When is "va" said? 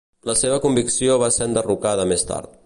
1.25-1.31